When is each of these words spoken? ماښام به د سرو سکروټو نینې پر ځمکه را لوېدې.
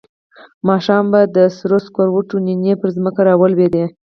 ماښام 0.67 1.05
به 1.11 1.21
د 1.35 1.37
سرو 1.55 1.77
سکروټو 1.85 2.35
نینې 2.45 2.73
پر 2.81 2.89
ځمکه 2.95 3.21
را 3.27 3.33
لوېدې. 3.51 3.85